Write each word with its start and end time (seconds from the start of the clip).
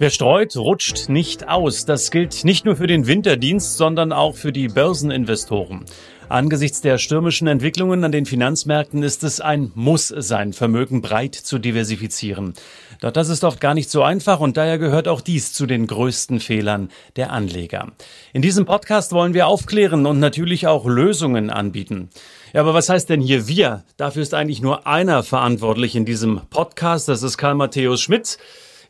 Wer 0.00 0.10
streut, 0.10 0.56
rutscht 0.56 1.08
nicht 1.08 1.48
aus. 1.48 1.84
Das 1.84 2.12
gilt 2.12 2.44
nicht 2.44 2.64
nur 2.64 2.76
für 2.76 2.86
den 2.86 3.08
Winterdienst, 3.08 3.76
sondern 3.76 4.12
auch 4.12 4.36
für 4.36 4.52
die 4.52 4.68
Börseninvestoren. 4.68 5.86
Angesichts 6.28 6.80
der 6.80 6.98
stürmischen 6.98 7.48
Entwicklungen 7.48 8.04
an 8.04 8.12
den 8.12 8.24
Finanzmärkten 8.24 9.02
ist 9.02 9.24
es 9.24 9.40
ein 9.40 9.72
Muss, 9.74 10.06
sein 10.06 10.52
Vermögen 10.52 11.02
breit 11.02 11.34
zu 11.34 11.58
diversifizieren. 11.58 12.54
Doch 13.00 13.10
das 13.10 13.28
ist 13.28 13.42
oft 13.42 13.60
gar 13.60 13.74
nicht 13.74 13.90
so 13.90 14.04
einfach 14.04 14.38
und 14.38 14.56
daher 14.56 14.78
gehört 14.78 15.08
auch 15.08 15.20
dies 15.20 15.52
zu 15.52 15.66
den 15.66 15.88
größten 15.88 16.38
Fehlern 16.38 16.90
der 17.16 17.32
Anleger. 17.32 17.90
In 18.32 18.42
diesem 18.42 18.66
Podcast 18.66 19.10
wollen 19.10 19.34
wir 19.34 19.48
aufklären 19.48 20.06
und 20.06 20.20
natürlich 20.20 20.68
auch 20.68 20.86
Lösungen 20.86 21.50
anbieten. 21.50 22.10
Ja, 22.52 22.60
aber 22.60 22.72
was 22.72 22.88
heißt 22.88 23.08
denn 23.08 23.20
hier 23.20 23.48
wir? 23.48 23.82
Dafür 23.96 24.22
ist 24.22 24.34
eigentlich 24.34 24.62
nur 24.62 24.86
einer 24.86 25.24
verantwortlich 25.24 25.96
in 25.96 26.04
diesem 26.04 26.42
Podcast. 26.50 27.08
Das 27.08 27.24
ist 27.24 27.36
Karl 27.36 27.56
Matthäus 27.56 28.00
Schmidt. 28.00 28.38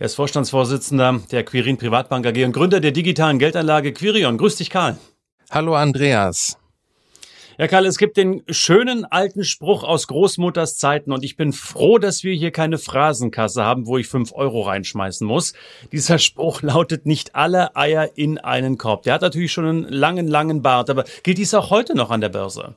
Er 0.00 0.06
ist 0.06 0.14
Vorstandsvorsitzender 0.14 1.22
der 1.32 1.42
Quirin 1.42 1.76
Privatbank 1.76 2.24
AG 2.24 2.44
und 2.44 2.52
Gründer 2.52 2.78
der 2.78 2.92
digitalen 2.92 3.40
Geldanlage 3.40 3.92
Quirion. 3.92 4.38
Grüß 4.38 4.54
dich, 4.54 4.70
Karl. 4.70 4.96
Hallo, 5.50 5.74
Andreas. 5.74 6.56
Ja, 7.58 7.66
Karl, 7.66 7.84
es 7.84 7.98
gibt 7.98 8.16
den 8.16 8.44
schönen 8.48 9.04
alten 9.04 9.42
Spruch 9.42 9.82
aus 9.82 10.06
Großmutters 10.06 10.76
Zeiten 10.76 11.10
und 11.10 11.24
ich 11.24 11.36
bin 11.36 11.52
froh, 11.52 11.98
dass 11.98 12.22
wir 12.22 12.32
hier 12.32 12.52
keine 12.52 12.78
Phrasenkasse 12.78 13.64
haben, 13.64 13.88
wo 13.88 13.98
ich 13.98 14.06
fünf 14.06 14.32
Euro 14.32 14.62
reinschmeißen 14.62 15.26
muss. 15.26 15.54
Dieser 15.90 16.20
Spruch 16.20 16.62
lautet 16.62 17.04
nicht 17.04 17.34
alle 17.34 17.74
Eier 17.74 18.10
in 18.14 18.38
einen 18.38 18.78
Korb. 18.78 19.02
Der 19.02 19.14
hat 19.14 19.22
natürlich 19.22 19.50
schon 19.50 19.66
einen 19.66 19.82
langen, 19.88 20.28
langen 20.28 20.62
Bart, 20.62 20.90
aber 20.90 21.06
gilt 21.24 21.38
dies 21.38 21.54
auch 21.54 21.70
heute 21.70 21.96
noch 21.96 22.12
an 22.12 22.20
der 22.20 22.28
Börse? 22.28 22.76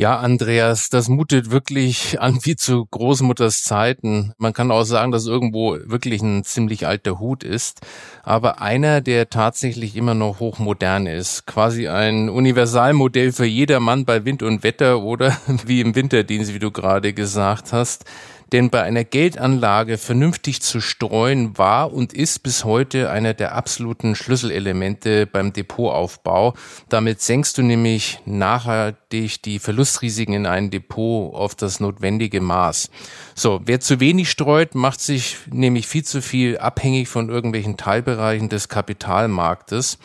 Ja, 0.00 0.16
Andreas, 0.18 0.88
das 0.88 1.10
mutet 1.10 1.50
wirklich 1.50 2.18
an 2.22 2.38
wie 2.44 2.56
zu 2.56 2.86
Großmutters 2.86 3.62
Zeiten. 3.62 4.32
Man 4.38 4.54
kann 4.54 4.70
auch 4.70 4.84
sagen, 4.84 5.12
dass 5.12 5.26
irgendwo 5.26 5.76
wirklich 5.84 6.22
ein 6.22 6.42
ziemlich 6.42 6.86
alter 6.86 7.18
Hut 7.18 7.44
ist, 7.44 7.80
aber 8.22 8.62
einer, 8.62 9.02
der 9.02 9.28
tatsächlich 9.28 9.96
immer 9.96 10.14
noch 10.14 10.40
hochmodern 10.40 11.06
ist. 11.06 11.44
Quasi 11.44 11.88
ein 11.88 12.30
Universalmodell 12.30 13.32
für 13.32 13.44
jedermann 13.44 14.06
bei 14.06 14.24
Wind 14.24 14.42
und 14.42 14.62
Wetter 14.62 15.02
oder 15.02 15.36
wie 15.66 15.82
im 15.82 15.94
Winterdienst, 15.94 16.54
wie 16.54 16.60
du 16.60 16.70
gerade 16.70 17.12
gesagt 17.12 17.74
hast. 17.74 18.06
Denn 18.52 18.70
bei 18.70 18.82
einer 18.82 19.04
Geldanlage 19.04 19.96
vernünftig 19.96 20.60
zu 20.60 20.80
streuen 20.80 21.56
war 21.56 21.92
und 21.92 22.12
ist 22.12 22.42
bis 22.42 22.64
heute 22.64 23.10
einer 23.10 23.34
der 23.34 23.54
absoluten 23.54 24.14
Schlüsselelemente 24.14 25.26
beim 25.26 25.52
Depotaufbau. 25.52 26.54
Damit 26.88 27.20
senkst 27.20 27.58
du 27.58 27.62
nämlich 27.62 28.20
nachhaltig 28.24 29.42
die 29.42 29.58
Verlustrisiken 29.58 30.34
in 30.34 30.46
ein 30.46 30.70
Depot 30.70 31.34
auf 31.34 31.54
das 31.54 31.80
notwendige 31.80 32.40
Maß. 32.40 32.90
So, 33.34 33.60
wer 33.64 33.80
zu 33.80 34.00
wenig 34.00 34.30
streut, 34.30 34.74
macht 34.74 35.00
sich 35.00 35.36
nämlich 35.50 35.86
viel 35.86 36.04
zu 36.04 36.20
viel 36.20 36.58
abhängig 36.58 37.08
von 37.08 37.28
irgendwelchen 37.28 37.76
Teilbereichen 37.76 38.48
des 38.48 38.68
Kapitalmarktes. 38.68 39.98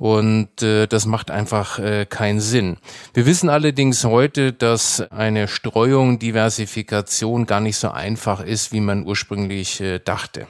Und 0.00 0.62
äh, 0.62 0.86
das 0.86 1.04
macht 1.04 1.30
einfach 1.30 1.78
äh, 1.78 2.06
keinen 2.06 2.40
Sinn. 2.40 2.78
Wir 3.12 3.26
wissen 3.26 3.50
allerdings 3.50 4.02
heute, 4.02 4.54
dass 4.54 5.02
eine 5.10 5.46
Streuung, 5.46 6.18
Diversifikation 6.18 7.44
gar 7.44 7.60
nicht 7.60 7.76
so 7.76 7.90
einfach 7.90 8.42
ist, 8.42 8.72
wie 8.72 8.80
man 8.80 9.06
ursprünglich 9.06 9.82
äh, 9.82 9.98
dachte. 9.98 10.46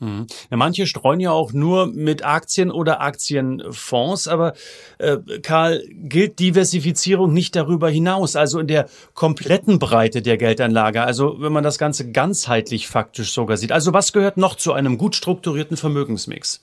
Hm. 0.00 0.26
Ja, 0.50 0.56
manche 0.56 0.88
streuen 0.88 1.20
ja 1.20 1.30
auch 1.30 1.52
nur 1.52 1.86
mit 1.86 2.24
Aktien 2.24 2.72
oder 2.72 3.00
Aktienfonds, 3.00 4.26
aber 4.26 4.54
äh, 4.98 5.18
Karl, 5.40 5.84
gilt 5.92 6.40
Diversifizierung 6.40 7.32
nicht 7.32 7.54
darüber 7.54 7.88
hinaus, 7.88 8.34
also 8.34 8.58
in 8.58 8.66
der 8.66 8.88
kompletten 9.14 9.78
Breite 9.78 10.20
der 10.20 10.36
Geldanlage, 10.36 11.02
also 11.02 11.36
wenn 11.38 11.52
man 11.52 11.62
das 11.62 11.78
Ganze 11.78 12.10
ganzheitlich 12.10 12.88
faktisch 12.88 13.30
sogar 13.30 13.56
sieht. 13.56 13.70
Also 13.70 13.92
was 13.92 14.12
gehört 14.12 14.36
noch 14.36 14.56
zu 14.56 14.72
einem 14.72 14.98
gut 14.98 15.14
strukturierten 15.14 15.76
Vermögensmix? 15.76 16.60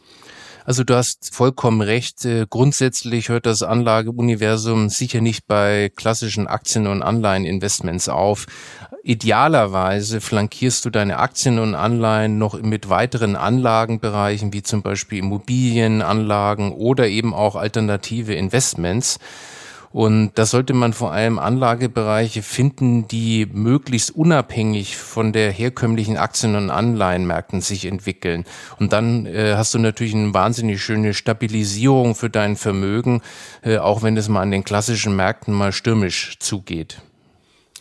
Also 0.68 0.84
du 0.84 0.98
hast 0.98 1.34
vollkommen 1.34 1.80
recht. 1.80 2.26
Äh, 2.26 2.46
grundsätzlich 2.50 3.30
hört 3.30 3.46
das 3.46 3.64
Anlageuniversum 3.64 4.90
sicher 4.90 5.22
nicht 5.22 5.48
bei 5.48 5.90
klassischen 5.96 6.46
Aktien- 6.46 6.88
und 6.88 7.04
Anleiheninvestments 7.04 8.10
auf. 8.10 8.48
Idealerweise 9.02 10.20
flankierst 10.20 10.84
du 10.84 10.90
deine 10.90 11.20
Aktien 11.20 11.60
und 11.60 11.74
Anleihen 11.74 12.38
noch 12.38 12.62
mit 12.62 12.90
weiteren 12.90 13.38
Anlagenbereichen, 13.38 14.52
wie 14.52 14.62
zum 14.62 14.82
Beispiel 14.82 15.20
Immobilienanlagen 15.20 16.74
oder 16.74 17.08
eben 17.08 17.34
auch 17.34 17.56
alternative 17.56 18.34
Investments. 18.34 19.20
Und 19.92 20.32
da 20.36 20.46
sollte 20.46 20.74
man 20.74 20.94
vor 20.94 21.12
allem 21.12 21.40
Anlagebereiche 21.40 22.42
finden, 22.42 23.08
die 23.08 23.48
möglichst 23.52 24.16
unabhängig 24.16 24.98
von 24.98 25.34
der 25.34 25.52
herkömmlichen 25.52 26.18
Aktien- 26.18 26.56
und 26.56 26.70
Anleihenmärkten 26.70 27.62
sich 27.62 27.86
entwickeln. 27.86 28.46
Und 28.80 28.94
dann 28.94 29.26
äh, 29.26 29.54
hast 29.56 29.74
du 29.74 29.80
natürlich 29.80 30.14
eine 30.14 30.34
wahnsinnig 30.34 30.82
schöne 30.82 31.14
Stabilisierung 31.14 32.16
für 32.16 32.30
dein 32.30 32.56
Vermögen, 32.56 33.22
äh, 33.64 33.78
auch 33.78 34.04
wenn 34.04 34.18
es 34.18 34.30
mal 34.30 34.42
an 34.42 34.52
den 34.52 34.64
klassischen 34.64 35.16
Märkten 35.16 35.54
mal 35.54 35.72
stürmisch 35.72 36.38
zugeht. 36.40 37.02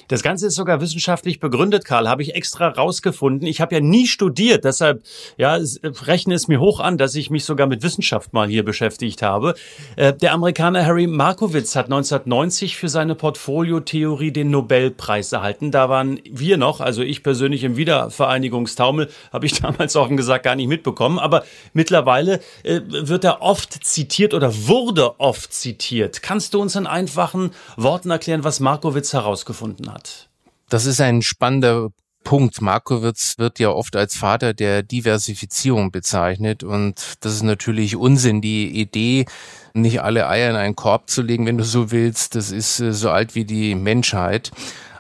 Das 0.09 0.23
Ganze 0.23 0.47
ist 0.47 0.55
sogar 0.55 0.81
wissenschaftlich 0.81 1.41
begründet, 1.41 1.85
Karl, 1.85 2.09
habe 2.09 2.23
ich 2.23 2.35
extra 2.35 2.69
rausgefunden. 2.69 3.47
Ich 3.49 3.61
habe 3.61 3.75
ja 3.75 3.81
nie 3.81 4.07
studiert, 4.07 4.65
deshalb 4.65 5.03
ja, 5.37 5.59
rechne 5.83 6.35
es 6.35 6.49
mir 6.49 6.61
hoch 6.61 6.81
an, 6.81 6.97
dass 6.97 7.15
ich 7.15 7.31
mich 7.31 7.45
sogar 7.45 7.67
mit 7.67 7.83
Wissenschaft 7.83 8.33
mal 8.33 8.49
hier 8.49 8.65
beschäftigt 8.65 9.23
habe. 9.23 9.55
Äh, 9.97 10.13
der 10.13 10.33
Amerikaner 10.33 10.87
Harry 10.87 11.07
Markowitz 11.07 11.75
hat 11.75 11.87
1990 11.87 12.77
für 12.77 12.89
seine 12.89 13.15
Portfoliotheorie 13.15 14.31
den 14.31 14.51
Nobelpreis 14.51 15.33
erhalten. 15.33 15.71
Da 15.71 15.89
waren 15.89 16.21
wir 16.31 16.57
noch, 16.57 16.81
also 16.81 17.03
ich 17.03 17.23
persönlich 17.23 17.65
im 17.65 17.77
Wiedervereinigungstaumel, 17.77 19.09
habe 19.33 19.47
ich 19.47 19.53
damals 19.61 19.97
offen 19.97 20.17
gesagt 20.17 20.45
gar 20.45 20.55
nicht 20.55 20.69
mitbekommen. 20.69 21.19
Aber 21.19 21.45
mittlerweile 21.73 22.41
äh, 22.63 22.81
wird 22.87 23.25
er 23.25 23.43
oft 23.43 23.85
zitiert 23.85 24.35
oder 24.35 24.53
wurde 24.69 25.19
oft 25.19 25.53
zitiert. 25.53 26.23
Kannst 26.23 26.55
du 26.55 26.61
uns 26.61 26.77
in 26.77 26.87
einfachen 26.87 27.51
Worten 27.77 28.11
erklären, 28.11 28.45
was 28.45 28.61
Markowitz 28.61 29.13
herausgefunden 29.13 29.86
hat? 29.89 29.97
hat. 29.97 30.29
Das 30.69 30.87
ist 30.87 31.01
ein 31.01 31.23
spannender 31.23 31.91
Punkt. 32.25 32.61
Markowitz 32.61 33.39
wird 33.39 33.61
ja 33.61 33.71
oft 33.71 33.95
als 33.95 34.17
Vater 34.17 34.53
der 34.53 34.83
Diversifizierung 34.83 35.93
bezeichnet 35.93 36.65
und 36.65 37.17
das 37.21 37.35
ist 37.35 37.45
natürlich 37.45 37.95
Unsinn. 37.95 38.41
Die 38.41 38.69
Idee, 38.81 39.27
nicht 39.75 40.03
alle 40.03 40.29
Eier 40.29 40.51
in 40.51 40.57
einen 40.57 40.75
Korb 40.75 41.09
zu 41.09 41.23
legen, 41.23 41.47
wenn 41.47 41.59
du 41.59 41.65
so 41.65 41.93
willst, 41.93 42.35
das 42.35 42.51
ist 42.51 42.81
äh, 42.81 42.93
so 42.93 43.11
alt 43.11 43.35
wie 43.37 43.45
die 43.45 43.77
Menschheit. 43.77 44.51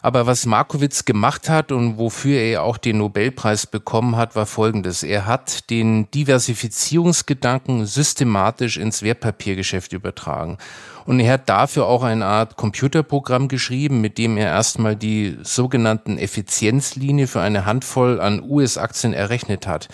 Aber 0.02 0.28
was 0.28 0.46
Markowitz 0.46 1.04
gemacht 1.04 1.48
hat 1.48 1.72
und 1.72 1.98
wofür 1.98 2.38
er 2.38 2.62
auch 2.62 2.78
den 2.78 2.98
Nobelpreis 2.98 3.66
bekommen 3.66 4.14
hat, 4.14 4.36
war 4.36 4.46
Folgendes. 4.46 5.02
Er 5.02 5.26
hat 5.26 5.68
den 5.68 6.08
Diversifizierungsgedanken 6.12 7.86
systematisch 7.86 8.76
ins 8.76 9.02
Wertpapiergeschäft 9.02 9.92
übertragen. 9.92 10.58
Und 11.06 11.20
er 11.20 11.34
hat 11.34 11.48
dafür 11.48 11.86
auch 11.86 12.02
eine 12.02 12.26
Art 12.26 12.56
Computerprogramm 12.56 13.48
geschrieben, 13.48 14.00
mit 14.00 14.18
dem 14.18 14.36
er 14.36 14.48
erstmal 14.48 14.96
die 14.96 15.38
sogenannten 15.42 16.18
Effizienzlinie 16.18 17.28
für 17.28 17.40
eine 17.40 17.64
Handvoll 17.64 18.20
an 18.20 18.42
US-Aktien 18.42 19.12
errechnet 19.12 19.66
hat 19.66 19.88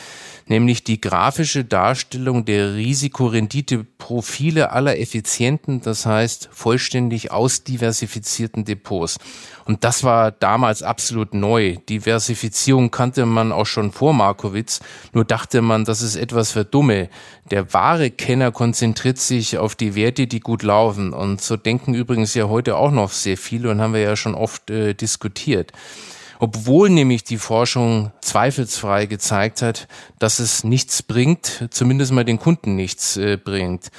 nämlich 0.53 0.85
die 0.85 1.01
grafische 1.01 1.65
Darstellung 1.65 2.45
der 2.45 2.75
Risikorendite-Profile 2.75 4.71
aller 4.71 4.99
effizienten, 4.99 5.81
das 5.81 6.07
heißt 6.07 6.49
vollständig 6.53 7.33
ausdiversifizierten 7.33 8.65
Depots. 8.65 9.19
Und 9.65 9.85
das 9.85 10.03
war 10.05 10.33
damals 10.33 10.83
absolut 10.83 11.35
neu. 11.35 11.77
Diversifizierung 11.89 12.91
kannte 12.91 13.27
man 13.27 13.53
auch 13.53 13.67
schon 13.67 13.93
vor 13.93 14.13
Markowitz, 14.13 14.81
nur 15.13 15.25
dachte 15.25 15.63
man, 15.63 15.85
das 15.85 16.03
ist 16.03 16.17
etwas 16.17 16.53
für 16.53 16.65
Dumme. 16.65 17.09
Der 17.51 17.73
wahre 17.73 18.11
Kenner 18.11 18.51
konzentriert 18.51 19.19
sich 19.19 19.59
auf 19.59 19.75
die 19.75 19.95
Werte, 19.95 20.27
die 20.27 20.41
gut 20.41 20.63
laufen. 20.63 21.02
Und 21.11 21.41
so 21.41 21.57
denken 21.57 21.95
übrigens 21.95 22.35
ja 22.35 22.49
heute 22.49 22.77
auch 22.77 22.91
noch 22.91 23.11
sehr 23.11 23.37
viele 23.37 23.71
und 23.71 23.81
haben 23.81 23.95
wir 23.95 24.01
ja 24.01 24.17
schon 24.17 24.35
oft 24.35 24.71
äh, 24.71 24.95
diskutiert 24.95 25.73
obwohl 26.43 26.91
nämlich 26.91 27.23
die 27.23 27.39
Forschung 27.39 28.11
zweifelsfrei 28.21 29.07
gezeigt 29.07 29.63
hat, 29.63 29.87
dass 30.19 30.41
es 30.41 30.65
nichts 30.65 31.01
bringt, 31.01 31.69
zumindest 31.71 32.11
mal 32.11 32.25
den 32.25 32.41
Kunden 32.41 32.75
nichts 32.75 33.17
äh, 33.17 33.37
bringt. 33.37 33.93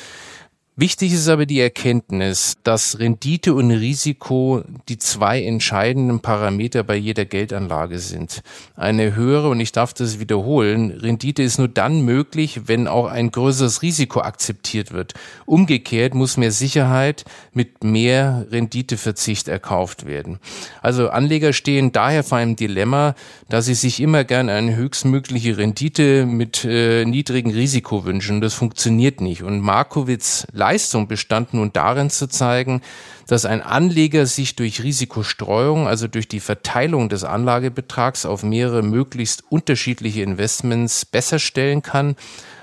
Wichtig 0.75 1.13
ist 1.13 1.27
aber 1.27 1.45
die 1.45 1.59
Erkenntnis, 1.59 2.55
dass 2.63 2.97
Rendite 2.97 3.53
und 3.53 3.69
Risiko 3.69 4.63
die 4.89 4.97
zwei 4.97 5.43
entscheidenden 5.43 6.19
Parameter 6.19 6.83
bei 6.83 6.95
jeder 6.95 7.25
Geldanlage 7.25 7.99
sind. 7.99 8.41
Eine 8.75 9.15
höhere, 9.15 9.49
und 9.49 9.59
ich 9.59 9.71
darf 9.71 9.93
das 9.93 10.19
wiederholen, 10.19 10.89
Rendite 10.89 11.43
ist 11.43 11.59
nur 11.59 11.67
dann 11.67 12.01
möglich, 12.01 12.61
wenn 12.65 12.87
auch 12.87 13.05
ein 13.05 13.29
größeres 13.29 13.83
Risiko 13.83 14.21
akzeptiert 14.21 14.93
wird. 14.93 15.13
Umgekehrt 15.45 16.15
muss 16.15 16.37
mehr 16.37 16.51
Sicherheit 16.51 17.23
mit 17.53 17.83
mehr 17.83 18.47
Renditeverzicht 18.49 19.49
erkauft 19.49 20.07
werden. 20.07 20.39
Also 20.81 21.09
Anleger 21.09 21.53
stehen 21.53 21.91
daher 21.91 22.23
vor 22.23 22.39
einem 22.39 22.55
Dilemma, 22.55 23.13
da 23.47 23.61
sie 23.61 23.75
sich 23.75 23.99
immer 23.99 24.23
gern 24.23 24.49
eine 24.49 24.75
höchstmögliche 24.75 25.55
Rendite 25.55 26.25
mit 26.25 26.65
äh, 26.65 27.05
niedrigem 27.05 27.51
Risiko 27.51 28.05
wünschen. 28.05 28.41
Das 28.41 28.55
funktioniert 28.55 29.21
nicht. 29.21 29.43
Und 29.43 29.59
Markowitz 29.59 30.47
Leistung 30.63 31.09
bestand 31.09 31.53
nun 31.53 31.73
darin 31.73 32.09
zu 32.09 32.27
zeigen, 32.27 32.81
dass 33.27 33.43
ein 33.43 33.61
Anleger 33.61 34.25
sich 34.25 34.55
durch 34.55 34.81
Risikostreuung, 34.81 35.87
also 35.87 36.07
durch 36.07 36.29
die 36.29 36.39
Verteilung 36.39 37.09
des 37.09 37.25
Anlagebetrags 37.25 38.25
auf 38.25 38.43
mehrere 38.43 38.81
möglichst 38.81 39.43
unterschiedliche 39.49 40.21
Investments 40.21 41.03
besser 41.03 41.39
stellen 41.39 41.81
kann, 41.81 42.15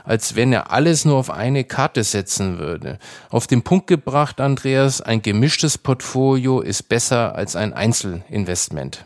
als 0.05 0.35
wenn 0.35 0.51
er 0.51 0.73
alles 0.73 1.05
nur 1.05 1.17
auf 1.17 1.29
eine 1.29 1.65
Karte 1.65 2.03
setzen 2.03 2.59
würde. 2.59 2.99
Auf 3.29 3.47
den 3.47 3.61
Punkt 3.61 3.87
gebracht, 3.87 4.41
Andreas, 4.41 5.03
ein 5.03 5.21
gemischtes 5.21 5.77
Portfolio 5.77 6.63
ist 6.63 6.89
besser 6.89 7.35
als 7.35 7.55
ein 7.55 7.75
Einzelinvestment. 7.75 9.05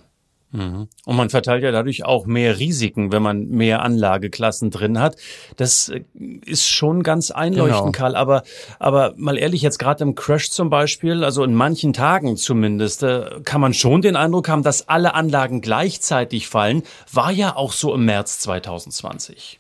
Mhm. 0.55 0.89
Und 1.05 1.17
man 1.17 1.31
verteilt 1.31 1.65
ja 1.65 1.73
dadurch 1.73 2.05
auch 2.05 2.27
mehr 2.27 2.61
Risiken, 2.61 3.11
wenn 3.11 3.23
man 3.23 3.49
mehr 3.49 3.83
Anlageklassen 3.83 4.71
drin 4.71 5.01
hat. 5.01 5.17
Das 5.57 5.89
äh, 5.89 6.05
ist 6.47 6.69
schon 6.69 7.03
ganz 7.03 7.33
einleuchtend, 7.33 7.81
genau. 7.81 7.91
Karl. 7.93 8.15
Aber, 8.15 8.45
aber 8.79 9.15
mal 9.17 9.37
ehrlich, 9.37 9.63
jetzt 9.63 9.79
gerade 9.79 10.05
im 10.05 10.15
Crash 10.15 10.51
zum 10.51 10.71
Beispiel, 10.71 11.25
also 11.25 11.43
in 11.43 11.55
manchen 11.55 11.93
Tagen 11.93 12.37
zumindest, 12.37 13.03
äh, 13.03 13.41
kann 13.45 13.61
man 13.61 13.75
schon 13.75 14.01
den 14.01 14.15
Eindruck 14.15 14.49
haben, 14.49 14.63
dass 14.63 14.89
alle 14.89 15.15
Anlagen 15.15 15.61
gleichzeitig 15.61 16.47
fallen. 16.47 16.85
War 17.13 17.33
ja 17.33 17.57
auch 17.57 17.73
so 17.73 17.93
im 17.93 18.05
März 18.05 18.39
2020. 18.39 19.59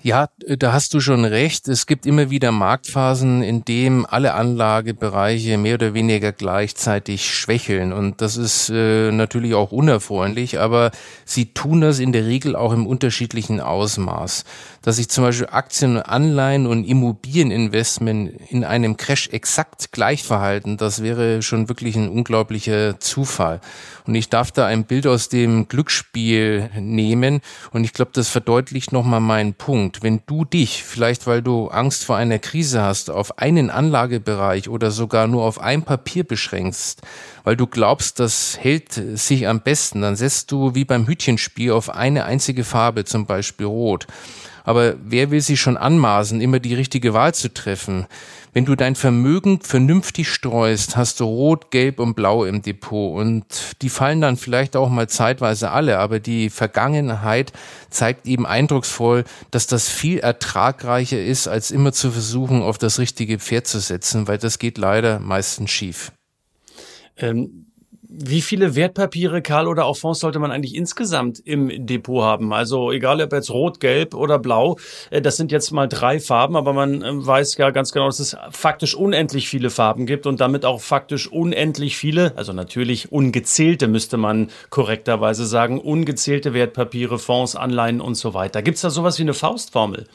Ja, 0.00 0.28
da 0.46 0.72
hast 0.72 0.94
du 0.94 1.00
schon 1.00 1.24
recht. 1.24 1.66
Es 1.66 1.86
gibt 1.86 2.06
immer 2.06 2.30
wieder 2.30 2.52
Marktphasen, 2.52 3.42
in 3.42 3.64
denen 3.64 4.06
alle 4.06 4.34
Anlagebereiche 4.34 5.58
mehr 5.58 5.74
oder 5.74 5.92
weniger 5.92 6.30
gleichzeitig 6.30 7.28
schwächeln. 7.28 7.92
Und 7.92 8.20
das 8.20 8.36
ist 8.36 8.70
äh, 8.70 9.10
natürlich 9.10 9.54
auch 9.54 9.72
unerfreulich, 9.72 10.60
aber 10.60 10.92
sie 11.24 11.46
tun 11.46 11.80
das 11.80 11.98
in 11.98 12.12
der 12.12 12.26
Regel 12.26 12.54
auch 12.54 12.72
im 12.72 12.86
unterschiedlichen 12.86 13.60
Ausmaß 13.60 14.44
dass 14.82 14.96
sich 14.96 15.08
zum 15.08 15.24
Beispiel 15.24 15.48
Aktien, 15.50 15.98
Anleihen 15.98 16.66
und 16.66 16.84
Immobilieninvestment 16.84 18.32
in 18.50 18.64
einem 18.64 18.96
Crash 18.96 19.28
exakt 19.28 19.92
gleich 19.92 20.22
verhalten, 20.24 20.76
das 20.76 21.02
wäre 21.02 21.42
schon 21.42 21.68
wirklich 21.68 21.96
ein 21.96 22.08
unglaublicher 22.08 23.00
Zufall. 23.00 23.60
Und 24.06 24.14
ich 24.14 24.28
darf 24.28 24.50
da 24.50 24.66
ein 24.66 24.84
Bild 24.84 25.06
aus 25.06 25.28
dem 25.28 25.68
Glücksspiel 25.68 26.70
nehmen 26.78 27.40
und 27.72 27.84
ich 27.84 27.92
glaube, 27.92 28.12
das 28.14 28.28
verdeutlicht 28.28 28.92
nochmal 28.92 29.20
meinen 29.20 29.54
Punkt. 29.54 29.87
Wenn 30.02 30.20
du 30.26 30.44
dich, 30.44 30.84
vielleicht 30.84 31.26
weil 31.26 31.42
du 31.42 31.68
Angst 31.68 32.04
vor 32.04 32.16
einer 32.16 32.38
Krise 32.38 32.82
hast, 32.82 33.10
auf 33.10 33.38
einen 33.38 33.70
Anlagebereich 33.70 34.68
oder 34.68 34.90
sogar 34.90 35.26
nur 35.26 35.44
auf 35.44 35.60
ein 35.60 35.82
Papier 35.82 36.24
beschränkst, 36.24 37.02
weil 37.44 37.56
du 37.56 37.66
glaubst, 37.66 38.20
das 38.20 38.58
hält 38.60 38.92
sich 38.92 39.48
am 39.48 39.60
besten, 39.60 40.02
dann 40.02 40.16
setzt 40.16 40.52
du 40.52 40.74
wie 40.74 40.84
beim 40.84 41.06
Hütchenspiel 41.06 41.72
auf 41.72 41.90
eine 41.90 42.24
einzige 42.24 42.64
Farbe, 42.64 43.04
zum 43.04 43.26
Beispiel 43.26 43.66
Rot. 43.66 44.06
Aber 44.68 44.96
wer 45.02 45.30
will 45.30 45.40
sich 45.40 45.58
schon 45.58 45.78
anmaßen, 45.78 46.42
immer 46.42 46.60
die 46.60 46.74
richtige 46.74 47.14
Wahl 47.14 47.32
zu 47.32 47.54
treffen? 47.54 48.06
Wenn 48.52 48.66
du 48.66 48.74
dein 48.74 48.96
Vermögen 48.96 49.62
vernünftig 49.62 50.28
streust, 50.28 50.94
hast 50.94 51.20
du 51.20 51.24
Rot, 51.24 51.70
Gelb 51.70 51.98
und 51.98 52.12
Blau 52.12 52.44
im 52.44 52.60
Depot 52.60 53.18
und 53.18 53.46
die 53.80 53.88
fallen 53.88 54.20
dann 54.20 54.36
vielleicht 54.36 54.76
auch 54.76 54.90
mal 54.90 55.08
zeitweise 55.08 55.70
alle, 55.70 55.98
aber 55.98 56.20
die 56.20 56.50
Vergangenheit 56.50 57.50
zeigt 57.88 58.26
eben 58.26 58.44
eindrucksvoll, 58.44 59.24
dass 59.50 59.68
das 59.68 59.88
viel 59.88 60.18
ertragreicher 60.18 61.18
ist, 61.18 61.48
als 61.48 61.70
immer 61.70 61.94
zu 61.94 62.10
versuchen, 62.10 62.60
auf 62.60 62.76
das 62.76 62.98
richtige 62.98 63.38
Pferd 63.38 63.66
zu 63.66 63.80
setzen, 63.80 64.28
weil 64.28 64.36
das 64.36 64.58
geht 64.58 64.76
leider 64.76 65.18
meistens 65.18 65.70
schief. 65.70 66.12
Ähm 67.16 67.67
wie 68.08 68.40
viele 68.40 68.74
Wertpapiere, 68.74 69.42
Karl, 69.42 69.68
oder 69.68 69.84
auch 69.84 69.96
Fonds 69.96 70.20
sollte 70.20 70.38
man 70.38 70.50
eigentlich 70.50 70.74
insgesamt 70.74 71.40
im 71.44 71.86
Depot 71.86 72.22
haben? 72.22 72.52
Also 72.54 72.90
egal 72.90 73.20
ob 73.20 73.32
jetzt 73.32 73.50
rot, 73.50 73.80
gelb 73.80 74.14
oder 74.14 74.38
blau, 74.38 74.78
äh, 75.10 75.20
das 75.20 75.36
sind 75.36 75.52
jetzt 75.52 75.70
mal 75.72 75.88
drei 75.88 76.18
Farben, 76.18 76.56
aber 76.56 76.72
man 76.72 77.02
äh, 77.02 77.26
weiß 77.26 77.56
ja 77.58 77.70
ganz 77.70 77.92
genau, 77.92 78.06
dass 78.06 78.18
es 78.18 78.36
faktisch 78.50 78.94
unendlich 78.94 79.48
viele 79.48 79.70
Farben 79.70 80.06
gibt 80.06 80.26
und 80.26 80.40
damit 80.40 80.64
auch 80.64 80.80
faktisch 80.80 81.30
unendlich 81.30 81.96
viele, 81.96 82.36
also 82.36 82.52
natürlich 82.52 83.12
ungezählte, 83.12 83.88
müsste 83.88 84.16
man 84.16 84.48
korrekterweise 84.70 85.44
sagen, 85.44 85.78
ungezählte 85.78 86.54
Wertpapiere, 86.54 87.18
Fonds, 87.18 87.56
Anleihen 87.56 88.00
und 88.00 88.14
so 88.14 88.32
weiter. 88.32 88.62
Gibt 88.62 88.76
es 88.76 88.82
da 88.82 88.90
sowas 88.90 89.18
wie 89.18 89.22
eine 89.22 89.34
Faustformel? 89.34 90.06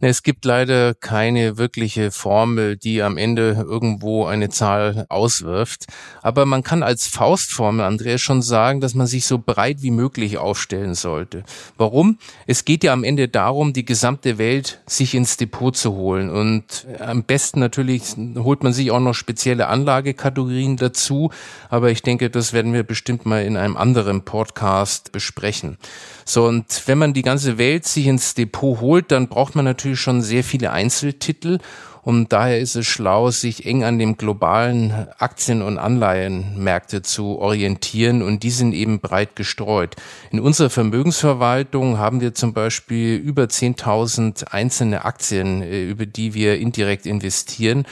Es 0.00 0.22
gibt 0.22 0.44
leider 0.44 0.94
keine 0.94 1.56
wirkliche 1.56 2.10
Formel, 2.10 2.76
die 2.76 3.02
am 3.02 3.16
Ende 3.16 3.64
irgendwo 3.66 4.26
eine 4.26 4.48
Zahl 4.48 5.06
auswirft. 5.08 5.86
Aber 6.22 6.46
man 6.46 6.62
kann 6.62 6.82
als 6.82 7.06
Faustformel, 7.06 7.84
Andreas, 7.84 8.20
schon 8.20 8.42
sagen, 8.42 8.80
dass 8.80 8.94
man 8.94 9.06
sich 9.06 9.26
so 9.26 9.38
breit 9.38 9.82
wie 9.82 9.90
möglich 9.90 10.38
aufstellen 10.38 10.94
sollte. 10.94 11.44
Warum? 11.76 12.18
Es 12.46 12.64
geht 12.64 12.84
ja 12.84 12.92
am 12.92 13.04
Ende 13.04 13.28
darum, 13.28 13.72
die 13.72 13.84
gesamte 13.84 14.38
Welt 14.38 14.80
sich 14.86 15.14
ins 15.14 15.36
Depot 15.36 15.76
zu 15.76 15.92
holen. 15.92 16.30
Und 16.30 16.86
am 16.98 17.22
besten 17.22 17.60
natürlich 17.60 18.02
holt 18.36 18.62
man 18.62 18.72
sich 18.72 18.90
auch 18.90 19.00
noch 19.00 19.14
spezielle 19.14 19.68
Anlagekategorien 19.68 20.76
dazu. 20.76 21.30
Aber 21.70 21.90
ich 21.90 22.02
denke, 22.02 22.30
das 22.30 22.52
werden 22.52 22.72
wir 22.72 22.82
bestimmt 22.82 23.26
mal 23.26 23.44
in 23.44 23.56
einem 23.56 23.76
anderen 23.76 24.24
Podcast 24.24 25.12
besprechen. 25.12 25.78
So, 26.24 26.46
und 26.46 26.82
wenn 26.86 26.98
man 26.98 27.14
die 27.14 27.22
ganze 27.22 27.58
Welt 27.58 27.84
sich 27.84 28.06
ins 28.06 28.34
Depot 28.34 28.80
holt, 28.80 29.12
dann 29.12 29.28
braucht 29.28 29.54
man 29.54 29.64
natürlich 29.64 29.83
schon 29.96 30.22
sehr 30.22 30.44
viele 30.44 30.72
Einzeltitel. 30.72 31.58
Und 32.04 32.34
daher 32.34 32.60
ist 32.60 32.76
es 32.76 32.86
schlau, 32.86 33.30
sich 33.30 33.64
eng 33.64 33.82
an 33.82 33.98
dem 33.98 34.18
globalen 34.18 34.92
Aktien- 35.18 35.62
und 35.62 35.78
Anleihenmärkte 35.78 37.00
zu 37.00 37.38
orientieren. 37.38 38.20
Und 38.20 38.42
die 38.42 38.50
sind 38.50 38.74
eben 38.74 39.00
breit 39.00 39.36
gestreut. 39.36 39.96
In 40.30 40.38
unserer 40.38 40.68
Vermögensverwaltung 40.68 41.96
haben 41.98 42.20
wir 42.20 42.34
zum 42.34 42.52
Beispiel 42.52 43.16
über 43.16 43.44
10.000 43.44 44.48
einzelne 44.48 45.06
Aktien, 45.06 45.62
äh, 45.62 45.84
über 45.84 46.04
die 46.04 46.34
wir 46.34 46.58
indirekt 46.58 47.06
investieren. 47.06 47.86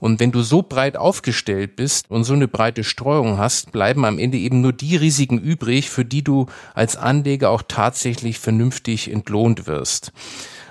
Und 0.00 0.20
wenn 0.20 0.32
du 0.32 0.42
so 0.42 0.62
breit 0.62 0.96
aufgestellt 0.96 1.76
bist 1.76 2.10
und 2.10 2.24
so 2.24 2.32
eine 2.32 2.48
breite 2.48 2.84
Streuung 2.84 3.38
hast, 3.38 3.72
bleiben 3.72 4.04
am 4.04 4.18
Ende 4.18 4.38
eben 4.38 4.60
nur 4.60 4.72
die 4.72 4.96
Risiken 4.96 5.38
übrig, 5.38 5.90
für 5.90 6.04
die 6.04 6.22
du 6.22 6.46
als 6.74 6.96
Anleger 6.96 7.50
auch 7.50 7.62
tatsächlich 7.66 8.38
vernünftig 8.38 9.10
entlohnt 9.10 9.66
wirst. 9.66 10.12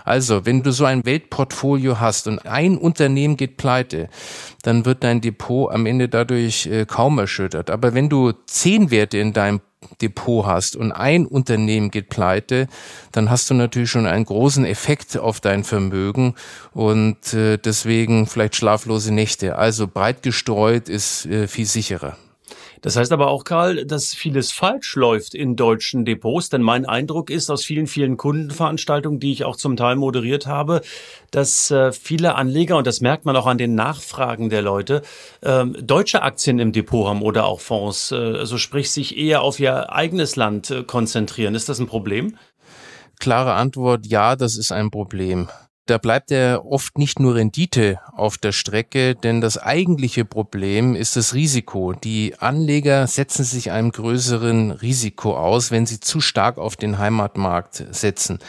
Also, 0.08 0.46
wenn 0.46 0.64
du 0.64 0.72
so 0.72 0.86
ein 0.86 1.06
Weltportfolio 1.06 2.00
hast 2.00 2.28
und 2.28 2.40
ein 2.46 2.78
Unternehmen 2.78 3.38
geht 3.38 3.58
pleite, 3.58 4.10
dann 4.64 4.86
wird 4.86 5.04
dein 5.04 5.22
Depot 5.22 5.72
am 5.72 5.86
Ende 5.86 6.10
dadurch 6.10 6.66
äh, 6.68 6.86
kaum 6.86 7.20
erschüttert. 7.20 7.70
Aber 7.70 7.94
wenn 7.94 8.10
du 8.10 8.32
zehn 8.46 8.90
Werte 8.90 9.18
in 9.18 9.34
deinem 9.34 9.62
Depot 10.02 10.46
hast 10.46 10.76
und 10.76 10.92
ein 10.92 11.26
Unternehmen 11.26 11.92
geht 11.92 12.10
pleite, 12.10 12.68
dann 13.12 13.30
hast 13.30 13.50
du 13.50 13.54
natürlich 13.54 13.92
schon 13.92 14.06
einen 14.06 14.26
großen 14.26 14.66
Effekt 14.66 15.18
auf 15.18 15.40
dein 15.40 15.64
Vermögen 15.64 16.36
und 16.74 17.34
äh, 17.34 17.58
deswegen 17.58 18.28
vielleicht 18.28 18.56
schlaflose 18.56 19.14
Nächte. 19.14 19.58
Also 19.58 19.88
breit 19.88 20.24
gestreut 20.24 20.90
ist 20.90 21.26
äh, 21.26 21.48
viel 21.48 21.66
sicherer. 21.66 22.18
Das 22.82 22.96
heißt 22.96 23.12
aber 23.12 23.28
auch, 23.28 23.44
Karl, 23.44 23.86
dass 23.86 24.14
vieles 24.14 24.52
falsch 24.52 24.96
läuft 24.96 25.34
in 25.34 25.56
deutschen 25.56 26.06
Depots, 26.06 26.50
denn 26.50 26.62
mein 26.62 26.86
Eindruck 26.86 27.30
ist 27.30 27.50
aus 27.50 27.64
vielen, 27.64 27.88
vielen 27.88 28.18
Kundenveranstaltungen, 28.18 29.20
die 29.20 29.32
ich 29.32 29.46
auch 29.46 29.56
zum 29.56 29.76
Teil 29.78 29.96
moderiert 29.96 30.48
habe, 30.48 30.82
dass 31.32 31.72
äh, 31.72 31.92
viele 31.92 32.36
Anleger, 32.36 32.78
und 32.78 32.88
das 32.88 33.02
merkt 33.02 33.26
man 33.26 33.36
auch 33.36 33.48
an 33.48 33.58
den 33.58 33.76
Nachfragen 33.76 34.50
der 34.50 34.62
Leute, 34.62 35.02
äh, 35.42 35.66
deutsche 35.66 36.22
Aktien 36.22 36.60
im 36.60 36.72
Depot 36.72 37.08
haben 37.08 37.22
oder 37.22 37.46
auch 37.46 37.60
Fonds, 37.60 38.12
äh, 38.12 38.16
also 38.16 38.58
sprich 38.58 38.92
sich 38.92 39.18
eher 39.18 39.42
auf 39.42 39.60
ihr 39.60 39.92
eigenes 39.92 40.36
Land 40.36 40.70
äh, 40.72 40.84
konzentrieren. 40.84 41.56
Ist 41.56 41.70
das 41.70 41.80
ein 41.80 41.88
Problem? 41.88 42.38
Klare 43.20 43.54
Antwort, 43.54 44.06
ja, 44.06 44.36
das 44.36 44.58
ist 44.58 44.72
ein 44.72 44.92
Problem. 44.92 45.50
Da 45.88 45.98
bleibt 45.98 46.32
ja 46.32 46.62
oft 46.62 46.98
nicht 46.98 47.18
nur 47.22 47.36
Rendite 47.36 48.02
auf 48.12 48.38
der 48.38 48.52
Strecke, 48.52 49.16
denn 49.16 49.40
das 49.40 49.58
eigentliche 49.58 50.26
Problem 50.26 50.96
ist 50.96 51.16
das 51.16 51.34
Risiko. 51.34 51.94
Die 51.94 52.36
Anleger 52.40 53.08
setzen 53.08 53.46
sich 53.46 53.72
einem 53.72 53.94
größeren 53.94 54.72
Risiko 54.72 55.38
aus, 55.38 55.72
wenn 55.72 55.86
sie 55.86 56.02
zu 56.02 56.20
stark 56.20 56.58
auf 56.58 56.76
den 56.76 56.98
Heimatmarkt 56.98 57.86
setzen. 57.92 58.40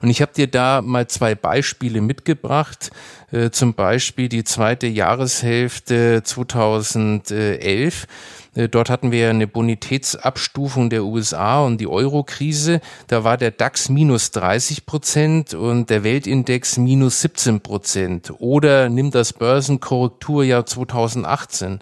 Und 0.00 0.10
ich 0.10 0.22
habe 0.22 0.32
dir 0.32 0.46
da 0.46 0.80
mal 0.82 1.08
zwei 1.08 1.34
Beispiele 1.34 2.00
mitgebracht. 2.00 2.90
Äh, 3.30 3.50
zum 3.50 3.74
Beispiel 3.74 4.28
die 4.28 4.44
zweite 4.44 4.86
Jahreshälfte 4.86 6.22
2011. 6.22 8.06
Äh, 8.54 8.68
dort 8.68 8.90
hatten 8.90 9.12
wir 9.12 9.30
eine 9.30 9.46
Bonitätsabstufung 9.46 10.90
der 10.90 11.04
USA 11.04 11.60
und 11.64 11.78
die 11.78 11.86
Euro-Krise. 11.86 12.80
Da 13.06 13.24
war 13.24 13.36
der 13.36 13.50
DAX 13.50 13.88
minus 13.88 14.30
30 14.30 14.86
Prozent 14.86 15.54
und 15.54 15.90
der 15.90 16.04
Weltindex 16.04 16.78
minus 16.78 17.20
17 17.20 17.60
Prozent. 17.60 18.32
Oder 18.38 18.88
nimm 18.88 19.10
das 19.10 19.32
Börsenkorrekturjahr 19.32 20.64
2018. 20.66 21.80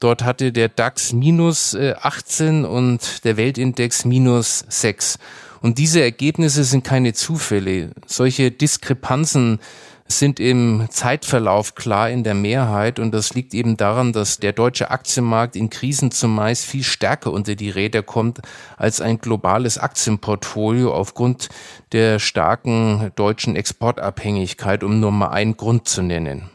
Dort 0.00 0.22
hatte 0.22 0.52
der 0.52 0.68
DAX 0.68 1.12
minus 1.12 1.74
18 1.74 2.64
äh, 2.64 2.66
und 2.66 3.24
der 3.24 3.36
Weltindex 3.36 4.04
minus 4.04 4.64
6. 4.68 5.18
Und 5.64 5.78
diese 5.78 6.02
Ergebnisse 6.02 6.62
sind 6.62 6.84
keine 6.84 7.14
Zufälle. 7.14 7.92
Solche 8.04 8.50
Diskrepanzen 8.50 9.60
sind 10.06 10.38
im 10.38 10.88
Zeitverlauf 10.90 11.74
klar 11.74 12.10
in 12.10 12.22
der 12.22 12.34
Mehrheit 12.34 12.98
und 12.98 13.12
das 13.12 13.32
liegt 13.32 13.54
eben 13.54 13.78
daran, 13.78 14.12
dass 14.12 14.38
der 14.38 14.52
deutsche 14.52 14.90
Aktienmarkt 14.90 15.56
in 15.56 15.70
Krisen 15.70 16.10
zumeist 16.10 16.66
viel 16.66 16.82
stärker 16.82 17.32
unter 17.32 17.54
die 17.54 17.70
Räder 17.70 18.02
kommt 18.02 18.42
als 18.76 19.00
ein 19.00 19.16
globales 19.16 19.78
Aktienportfolio 19.78 20.92
aufgrund 20.92 21.48
der 21.92 22.18
starken 22.18 23.10
deutschen 23.16 23.56
Exportabhängigkeit, 23.56 24.84
um 24.84 25.00
nur 25.00 25.12
mal 25.12 25.28
einen 25.28 25.56
Grund 25.56 25.88
zu 25.88 26.02
nennen. 26.02 26.50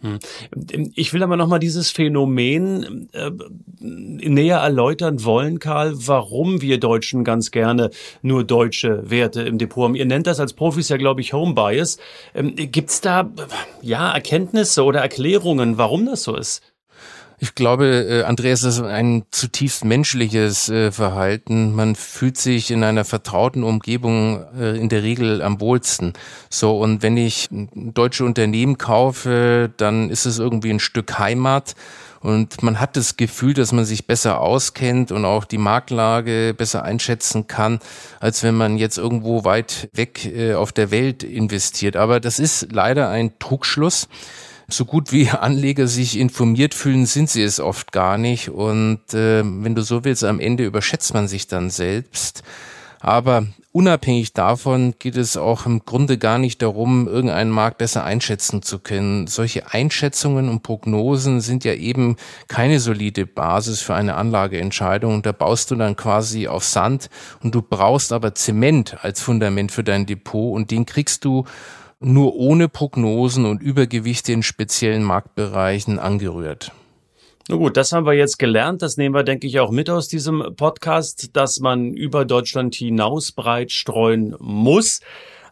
Hm. 0.00 0.18
Ich 0.94 1.12
will 1.12 1.22
aber 1.22 1.36
nochmal 1.36 1.58
dieses 1.58 1.90
Phänomen 1.90 3.08
äh, 3.12 3.30
näher 3.80 4.58
erläutern 4.58 5.24
wollen, 5.24 5.58
Karl, 5.58 5.94
warum 6.06 6.62
wir 6.62 6.78
Deutschen 6.78 7.24
ganz 7.24 7.50
gerne 7.50 7.90
nur 8.22 8.44
deutsche 8.44 9.10
Werte 9.10 9.42
im 9.42 9.58
Depot 9.58 9.84
haben. 9.84 9.96
Ihr 9.96 10.06
nennt 10.06 10.26
das 10.28 10.38
als 10.38 10.52
Profis 10.52 10.88
ja, 10.88 10.96
glaube 10.96 11.20
ich, 11.20 11.32
Home 11.32 11.54
Bias. 11.54 11.98
Ähm, 12.34 12.54
Gibt 12.54 12.90
es 12.90 13.00
da 13.00 13.30
ja 13.82 14.12
Erkenntnisse 14.12 14.84
oder 14.84 15.00
Erklärungen, 15.00 15.78
warum 15.78 16.06
das 16.06 16.22
so 16.22 16.36
ist? 16.36 16.62
Ich 17.40 17.54
glaube, 17.54 17.86
äh, 17.86 18.22
Andreas, 18.24 18.62
das 18.62 18.78
ist 18.78 18.84
ein 18.84 19.22
zutiefst 19.30 19.84
menschliches 19.84 20.68
äh, 20.68 20.90
Verhalten. 20.90 21.72
Man 21.72 21.94
fühlt 21.94 22.36
sich 22.36 22.72
in 22.72 22.82
einer 22.82 23.04
vertrauten 23.04 23.62
Umgebung 23.62 24.44
äh, 24.58 24.76
in 24.76 24.88
der 24.88 25.04
Regel 25.04 25.40
am 25.42 25.60
wohlsten. 25.60 26.14
So, 26.50 26.80
und 26.80 27.02
wenn 27.04 27.16
ich 27.16 27.48
deutsche 27.50 28.24
Unternehmen 28.24 28.76
kaufe, 28.76 29.70
dann 29.76 30.10
ist 30.10 30.26
es 30.26 30.40
irgendwie 30.40 30.70
ein 30.70 30.80
Stück 30.80 31.20
Heimat. 31.20 31.76
Und 32.20 32.64
man 32.64 32.80
hat 32.80 32.96
das 32.96 33.16
Gefühl, 33.16 33.54
dass 33.54 33.70
man 33.70 33.84
sich 33.84 34.08
besser 34.08 34.40
auskennt 34.40 35.12
und 35.12 35.24
auch 35.24 35.44
die 35.44 35.58
Marktlage 35.58 36.52
besser 36.58 36.82
einschätzen 36.82 37.46
kann, 37.46 37.78
als 38.18 38.42
wenn 38.42 38.56
man 38.56 38.76
jetzt 38.76 38.98
irgendwo 38.98 39.44
weit 39.44 39.88
weg 39.92 40.28
auf 40.56 40.72
der 40.72 40.90
Welt 40.90 41.22
investiert. 41.22 41.94
Aber 41.94 42.18
das 42.18 42.40
ist 42.40 42.72
leider 42.72 43.08
ein 43.08 43.38
Trugschluss 43.38 44.08
so 44.68 44.84
gut 44.84 45.12
wie 45.12 45.30
Anleger 45.30 45.88
sich 45.88 46.18
informiert 46.18 46.74
fühlen, 46.74 47.06
sind 47.06 47.30
sie 47.30 47.42
es 47.42 47.58
oft 47.58 47.90
gar 47.92 48.18
nicht. 48.18 48.50
Und 48.50 49.14
äh, 49.14 49.42
wenn 49.42 49.74
du 49.74 49.82
so 49.82 50.04
willst, 50.04 50.24
am 50.24 50.40
Ende 50.40 50.64
überschätzt 50.64 51.14
man 51.14 51.26
sich 51.26 51.48
dann 51.48 51.70
selbst. 51.70 52.42
Aber 53.00 53.46
unabhängig 53.72 54.32
davon 54.32 54.94
geht 54.98 55.16
es 55.16 55.36
auch 55.36 55.66
im 55.66 55.84
Grunde 55.84 56.18
gar 56.18 56.38
nicht 56.38 56.62
darum, 56.62 57.06
irgendeinen 57.06 57.50
Markt 57.50 57.78
besser 57.78 58.04
einschätzen 58.04 58.60
zu 58.60 58.80
können. 58.80 59.28
Solche 59.28 59.72
Einschätzungen 59.72 60.48
und 60.48 60.62
Prognosen 60.64 61.40
sind 61.40 61.64
ja 61.64 61.74
eben 61.74 62.16
keine 62.48 62.80
solide 62.80 63.24
Basis 63.24 63.80
für 63.80 63.94
eine 63.94 64.16
Anlageentscheidung. 64.16 65.22
Da 65.22 65.32
baust 65.32 65.70
du 65.70 65.76
dann 65.76 65.96
quasi 65.96 66.48
auf 66.48 66.64
Sand 66.64 67.08
und 67.42 67.54
du 67.54 67.62
brauchst 67.62 68.12
aber 68.12 68.34
Zement 68.34 69.02
als 69.02 69.22
Fundament 69.22 69.70
für 69.70 69.84
dein 69.84 70.06
Depot 70.06 70.54
und 70.54 70.70
den 70.72 70.84
kriegst 70.84 71.24
du 71.24 71.44
nur 72.00 72.36
ohne 72.36 72.68
Prognosen 72.68 73.44
und 73.44 73.62
Übergewichte 73.62 74.32
in 74.32 74.42
speziellen 74.42 75.02
Marktbereichen 75.02 75.98
angerührt. 75.98 76.72
Na 77.48 77.56
gut, 77.56 77.76
das 77.78 77.92
haben 77.92 78.04
wir 78.04 78.12
jetzt 78.12 78.38
gelernt. 78.38 78.82
Das 78.82 78.98
nehmen 78.98 79.14
wir, 79.14 79.22
denke 79.22 79.46
ich, 79.46 79.58
auch 79.58 79.70
mit 79.70 79.88
aus 79.88 80.06
diesem 80.08 80.54
Podcast, 80.56 81.34
dass 81.34 81.60
man 81.60 81.94
über 81.94 82.26
Deutschland 82.26 82.74
hinaus 82.74 83.32
breit 83.32 83.72
streuen 83.72 84.34
muss. 84.38 85.00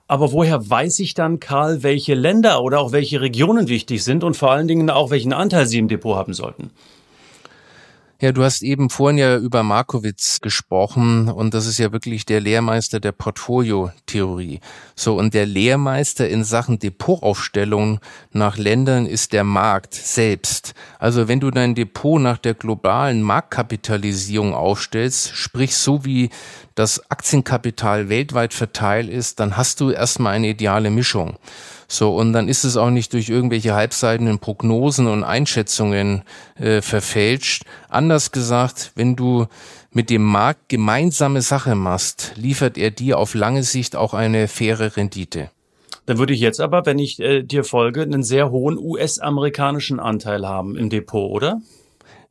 Aber 0.06 0.30
woher 0.30 0.68
weiß 0.68 0.98
ich 1.00 1.14
dann, 1.14 1.40
Karl, 1.40 1.82
welche 1.82 2.14
Länder 2.14 2.62
oder 2.62 2.80
auch 2.80 2.92
welche 2.92 3.20
Regionen 3.20 3.68
wichtig 3.68 4.04
sind 4.04 4.24
und 4.24 4.36
vor 4.36 4.52
allen 4.52 4.68
Dingen 4.68 4.90
auch 4.90 5.10
welchen 5.10 5.32
Anteil 5.32 5.66
sie 5.66 5.78
im 5.78 5.88
Depot 5.88 6.16
haben 6.16 6.34
sollten? 6.34 6.70
Ja, 8.18 8.32
du 8.32 8.44
hast 8.44 8.62
eben 8.62 8.88
vorhin 8.88 9.18
ja 9.18 9.36
über 9.36 9.62
Markowitz 9.62 10.40
gesprochen 10.40 11.28
und 11.28 11.52
das 11.52 11.66
ist 11.66 11.76
ja 11.76 11.92
wirklich 11.92 12.24
der 12.24 12.40
Lehrmeister 12.40 12.98
der 12.98 13.12
Portfolio-Theorie. 13.12 14.60
So, 14.94 15.18
und 15.18 15.34
der 15.34 15.44
Lehrmeister 15.44 16.26
in 16.26 16.42
Sachen 16.42 16.78
Depotaufstellung 16.78 18.00
nach 18.32 18.56
Ländern 18.56 19.04
ist 19.04 19.34
der 19.34 19.44
Markt 19.44 19.92
selbst. 19.92 20.72
Also 20.98 21.28
wenn 21.28 21.40
du 21.40 21.50
dein 21.50 21.74
Depot 21.74 22.18
nach 22.18 22.38
der 22.38 22.54
globalen 22.54 23.20
Marktkapitalisierung 23.20 24.54
aufstellst, 24.54 25.36
sprich 25.36 25.76
so 25.76 26.06
wie 26.06 26.30
das 26.74 27.10
Aktienkapital 27.10 28.08
weltweit 28.08 28.54
verteilt 28.54 29.10
ist, 29.10 29.40
dann 29.40 29.58
hast 29.58 29.80
du 29.80 29.90
erstmal 29.90 30.32
eine 30.32 30.48
ideale 30.48 30.88
Mischung. 30.88 31.36
So, 31.88 32.16
und 32.16 32.32
dann 32.32 32.48
ist 32.48 32.64
es 32.64 32.76
auch 32.76 32.90
nicht 32.90 33.12
durch 33.12 33.28
irgendwelche 33.28 33.74
halbseitigen 33.74 34.38
Prognosen 34.38 35.06
und 35.06 35.22
Einschätzungen 35.22 36.22
äh, 36.56 36.82
verfälscht. 36.82 37.64
Anders 37.88 38.32
gesagt, 38.32 38.92
wenn 38.96 39.14
du 39.14 39.46
mit 39.92 40.10
dem 40.10 40.22
Markt 40.22 40.68
gemeinsame 40.68 41.42
Sache 41.42 41.74
machst, 41.74 42.32
liefert 42.36 42.76
er 42.76 42.90
dir 42.90 43.18
auf 43.18 43.34
lange 43.34 43.62
Sicht 43.62 43.96
auch 43.96 44.14
eine 44.14 44.48
faire 44.48 44.96
Rendite. 44.96 45.50
Dann 46.06 46.18
würde 46.18 46.34
ich 46.34 46.40
jetzt 46.40 46.60
aber, 46.60 46.86
wenn 46.86 46.98
ich 46.98 47.18
äh, 47.20 47.42
dir 47.42 47.64
folge, 47.64 48.02
einen 48.02 48.22
sehr 48.22 48.50
hohen 48.50 48.78
US-amerikanischen 48.78 49.98
Anteil 49.98 50.46
haben 50.46 50.76
im 50.76 50.90
Depot, 50.90 51.30
oder? 51.30 51.60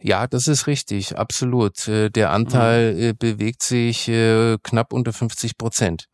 Ja, 0.01 0.27
das 0.27 0.47
ist 0.47 0.67
richtig, 0.67 1.17
absolut. 1.17 1.87
Äh, 1.87 2.09
der 2.09 2.31
Anteil 2.31 2.93
mhm. 2.93 3.01
Äh, 3.01 3.13
bewegt 3.13 3.63
sich 3.63 4.07
äh, 4.07 4.57
knapp 4.61 4.93
unter 4.93 5.11
50 5.11 5.57
Prozent. 5.57 6.05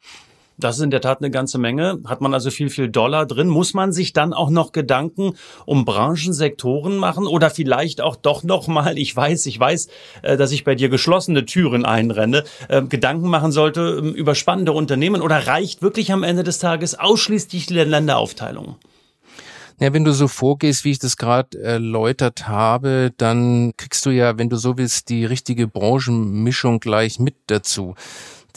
Das 0.62 0.78
ist 0.78 0.84
in 0.84 0.92
der 0.92 1.02
Tat 1.02 1.20
eine 1.20 1.32
ganze 1.32 1.58
Menge. 1.58 2.00
Hat 2.06 2.22
man 2.22 2.34
also 2.34 2.52
viel, 2.52 2.70
viel 2.70 2.90
Dollar 2.90 3.26
drin. 3.26 3.48
Muss 3.48 3.74
man 3.74 3.92
sich 3.92 4.14
dann 4.14 4.34
auch 4.34 4.50
noch 4.50 4.72
Gedanken 4.72 5.34
um 5.66 5.86
Branchensektoren 5.86 6.98
machen 6.98 7.28
oder 7.28 7.50
vielleicht 7.50 8.00
auch 8.00 8.16
doch 8.16 8.44
noch 8.44 8.68
mal, 8.68 8.98
ich 8.98 9.16
weiß, 9.16 9.46
ich 9.48 9.60
weiß, 9.60 9.88
äh, 10.22 10.38
dass 10.38 10.52
ich 10.52 10.64
bei 10.64 10.76
dir 10.76 10.90
geschlossene 10.90 11.46
Türen 11.46 11.84
einrenne, 11.84 12.44
äh, 12.70 12.82
Gedanken 12.84 13.28
machen 13.28 13.52
sollte 13.52 14.00
ähm, 14.00 14.14
über 14.14 14.36
spannende 14.36 14.72
Unternehmen 14.72 15.22
oder 15.22 15.48
reicht 15.48 15.82
wirklich 15.82 16.12
am 16.12 16.24
Ende 16.24 16.44
des 16.44 16.60
Tages 16.60 16.98
ausschließlich 16.98 17.66
die 17.66 17.74
Länderaufteilung? 17.74 18.76
Ja, 19.82 19.94
wenn 19.94 20.04
du 20.04 20.14
so 20.14 20.28
vorgehst, 20.28 20.86
wie 20.86 20.92
ich 20.92 21.00
das 21.00 21.18
gerade 21.18 21.60
erläutert 21.60 22.48
habe, 22.48 23.12
dann 23.18 23.74
kriegst 23.78 24.06
du 24.06 24.12
ja, 24.12 24.38
wenn 24.38 24.48
du 24.48 24.56
so 24.58 24.78
willst, 24.78 25.10
die 25.10 25.26
richtige 25.26 25.68
Branchenmischung 25.68 26.80
gleich 26.80 27.18
mit 27.18 27.34
dazu. 27.48 27.96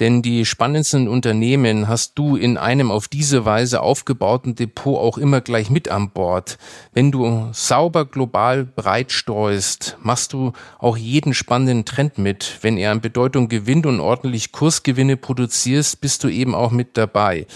Denn 0.00 0.22
die 0.22 0.44
spannendsten 0.44 1.08
Unternehmen 1.08 1.88
hast 1.88 2.18
du 2.18 2.36
in 2.36 2.56
einem 2.56 2.90
auf 2.90 3.08
diese 3.08 3.44
Weise 3.44 3.80
aufgebauten 3.80 4.54
Depot 4.54 4.98
auch 4.98 5.18
immer 5.18 5.40
gleich 5.40 5.70
mit 5.70 5.88
an 5.88 6.10
Bord. 6.10 6.58
Wenn 6.92 7.12
du 7.12 7.48
sauber 7.52 8.04
global 8.04 8.64
breit 8.64 9.12
streust, 9.12 9.96
machst 10.02 10.32
du 10.32 10.52
auch 10.78 10.96
jeden 10.96 11.34
spannenden 11.34 11.84
Trend 11.84 12.18
mit. 12.18 12.58
Wenn 12.62 12.76
er 12.76 12.90
an 12.90 13.00
Bedeutung 13.00 13.48
gewinnt 13.48 13.86
und 13.86 14.00
ordentlich 14.00 14.52
Kursgewinne 14.52 15.16
produzierst, 15.16 16.00
bist 16.00 16.24
du 16.24 16.28
eben 16.28 16.54
auch 16.54 16.70
mit 16.70 16.96
dabei. 16.96 17.46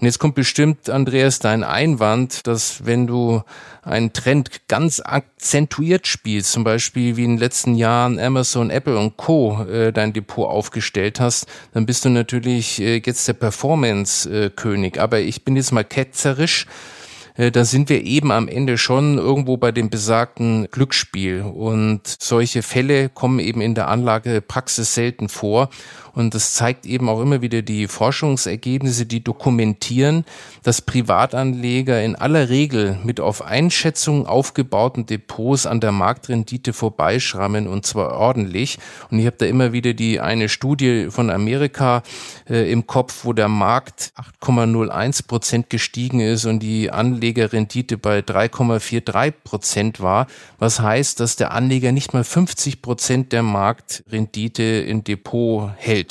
Und 0.00 0.04
jetzt 0.04 0.20
kommt 0.20 0.36
bestimmt, 0.36 0.90
Andreas, 0.90 1.40
dein 1.40 1.64
Einwand, 1.64 2.46
dass 2.46 2.86
wenn 2.86 3.08
du 3.08 3.42
einen 3.82 4.12
Trend 4.12 4.68
ganz 4.68 5.00
akzentuiert 5.00 6.06
spielst, 6.06 6.52
zum 6.52 6.62
Beispiel 6.62 7.16
wie 7.16 7.24
in 7.24 7.32
den 7.32 7.38
letzten 7.38 7.74
Jahren 7.74 8.20
Amazon, 8.20 8.70
Apple 8.70 8.96
und 8.96 9.16
Co. 9.16 9.64
Äh, 9.64 9.92
dein 9.92 10.12
Depot 10.12 10.46
aufgestellt 10.48 11.18
hast, 11.18 11.46
dann 11.74 11.84
bist 11.84 12.04
du 12.04 12.10
natürlich 12.10 12.80
äh, 12.80 13.02
jetzt 13.04 13.26
der 13.26 13.32
Performance-König. 13.32 15.00
Aber 15.00 15.18
ich 15.18 15.44
bin 15.44 15.56
jetzt 15.56 15.72
mal 15.72 15.84
ketzerisch 15.84 16.66
äh, 17.38 17.50
da 17.52 17.64
sind 17.64 17.88
wir 17.88 18.04
eben 18.04 18.30
am 18.32 18.48
Ende 18.48 18.76
schon 18.76 19.16
irgendwo 19.16 19.56
bei 19.56 19.72
dem 19.72 19.88
besagten 19.88 20.68
Glücksspiel. 20.70 21.42
Und 21.42 22.02
solche 22.06 22.62
Fälle 22.62 23.08
kommen 23.08 23.38
eben 23.38 23.60
in 23.62 23.74
der 23.74 23.88
Anlagepraxis 23.88 24.94
selten 24.94 25.28
vor. 25.28 25.70
Und 26.18 26.34
das 26.34 26.54
zeigt 26.54 26.84
eben 26.84 27.08
auch 27.08 27.20
immer 27.20 27.42
wieder 27.42 27.62
die 27.62 27.86
Forschungsergebnisse, 27.86 29.06
die 29.06 29.22
dokumentieren, 29.22 30.24
dass 30.64 30.82
Privatanleger 30.82 32.02
in 32.02 32.16
aller 32.16 32.48
Regel 32.48 32.98
mit 33.04 33.20
auf 33.20 33.42
Einschätzungen 33.42 34.26
aufgebauten 34.26 35.06
Depots 35.06 35.66
an 35.66 35.80
der 35.80 35.92
Marktrendite 35.92 36.72
vorbeischrammen 36.72 37.68
und 37.68 37.86
zwar 37.86 38.12
ordentlich. 38.12 38.78
Und 39.10 39.20
ich 39.20 39.26
habe 39.26 39.36
da 39.38 39.46
immer 39.46 39.72
wieder 39.72 39.94
die 39.94 40.20
eine 40.20 40.48
Studie 40.48 41.06
von 41.10 41.30
Amerika 41.30 42.02
äh, 42.50 42.70
im 42.70 42.86
Kopf, 42.86 43.24
wo 43.24 43.32
der 43.32 43.48
Markt 43.48 44.12
8,01 44.42 45.26
Prozent 45.26 45.70
gestiegen 45.70 46.20
ist 46.20 46.46
und 46.46 46.60
die 46.60 46.90
Anlegerrendite 46.90 47.96
bei 47.96 48.20
3,43 48.20 49.32
Prozent 49.44 50.00
war. 50.00 50.26
Was 50.58 50.80
heißt, 50.80 51.20
dass 51.20 51.36
der 51.36 51.52
Anleger 51.52 51.92
nicht 51.92 52.12
mal 52.12 52.24
50 52.24 52.82
Prozent 52.82 53.32
der 53.32 53.44
Marktrendite 53.44 54.62
im 54.62 55.04
Depot 55.04 55.70
hält. 55.76 56.07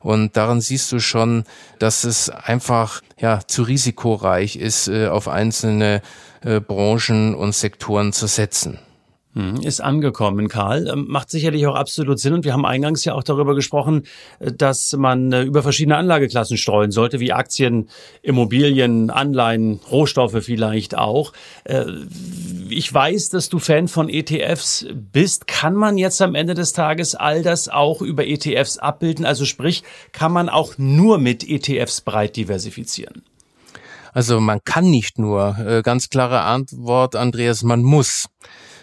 Und 0.00 0.36
daran 0.36 0.60
siehst 0.60 0.90
du 0.92 0.98
schon, 0.98 1.44
dass 1.78 2.04
es 2.04 2.30
einfach 2.30 3.02
ja 3.18 3.40
zu 3.46 3.62
risikoreich 3.62 4.56
ist, 4.56 4.88
äh, 4.88 5.08
auf 5.08 5.28
einzelne 5.28 6.00
äh, 6.42 6.60
Branchen 6.60 7.34
und 7.34 7.54
Sektoren 7.54 8.12
zu 8.12 8.26
setzen. 8.26 8.78
Hm, 9.34 9.60
ist 9.62 9.80
angekommen, 9.80 10.48
Karl. 10.48 10.88
Ähm, 10.88 11.06
macht 11.08 11.30
sicherlich 11.30 11.64
auch 11.68 11.76
absolut 11.76 12.18
Sinn. 12.18 12.32
Und 12.32 12.44
wir 12.44 12.52
haben 12.52 12.66
eingangs 12.66 13.04
ja 13.04 13.14
auch 13.14 13.22
darüber 13.22 13.54
gesprochen, 13.54 14.02
äh, 14.40 14.50
dass 14.50 14.92
man 14.96 15.32
äh, 15.32 15.42
über 15.42 15.62
verschiedene 15.62 15.96
Anlageklassen 15.96 16.56
streuen 16.56 16.90
sollte, 16.90 17.20
wie 17.20 17.32
Aktien, 17.32 17.88
Immobilien, 18.22 19.08
Anleihen, 19.08 19.78
Rohstoffe 19.88 20.36
vielleicht 20.40 20.98
auch. 20.98 21.32
Äh, 21.62 21.84
ich 22.70 22.92
weiß, 22.92 23.28
dass 23.28 23.48
du 23.48 23.60
Fan 23.60 23.86
von 23.86 24.08
ETFs 24.08 24.86
bist. 24.92 25.46
Kann 25.46 25.74
man 25.74 25.96
jetzt 25.96 26.20
am 26.20 26.34
Ende 26.34 26.54
des 26.54 26.72
Tages 26.72 27.14
all 27.14 27.44
das 27.44 27.68
auch 27.68 28.02
über 28.02 28.26
ETFs 28.26 28.78
abbilden? 28.78 29.24
Also 29.24 29.44
sprich, 29.44 29.84
kann 30.10 30.32
man 30.32 30.48
auch 30.48 30.76
nur 30.76 31.18
mit 31.18 31.48
ETFs 31.48 32.00
breit 32.00 32.34
diversifizieren? 32.34 33.22
Also 34.12 34.40
man 34.40 34.58
kann 34.64 34.90
nicht 34.90 35.20
nur. 35.20 35.82
Ganz 35.84 36.10
klare 36.10 36.40
Antwort, 36.40 37.14
Andreas, 37.14 37.62
man 37.62 37.84
muss. 37.84 38.26